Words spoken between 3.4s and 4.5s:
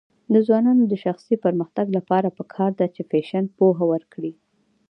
پوهه ورکړي.